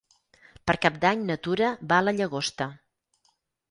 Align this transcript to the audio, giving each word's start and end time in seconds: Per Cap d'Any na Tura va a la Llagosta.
Per 0.69 0.75
Cap 0.85 0.97
d'Any 1.05 1.23
na 1.29 1.37
Tura 1.45 1.71
va 1.95 2.01
a 2.01 2.09
la 2.09 2.17
Llagosta. 2.19 2.73